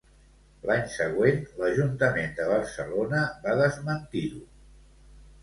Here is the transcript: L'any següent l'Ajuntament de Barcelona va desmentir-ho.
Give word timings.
L'any 0.69 0.87
següent 0.93 1.43
l'Ajuntament 1.59 2.33
de 2.41 2.47
Barcelona 2.53 3.21
va 3.45 3.55
desmentir-ho. 3.61 4.43